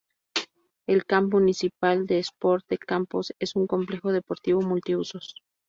[0.93, 5.33] El Camp Municipal d'Esports de Campos es un complejo deportivo multiusos.